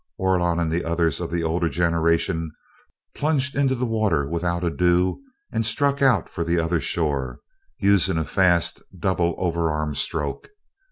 [0.17, 2.49] Orlon and the others of the older generation
[3.13, 7.37] plunged into the water without ado and struck out for the other shore,
[7.77, 10.49] using a fast double overarm stroke.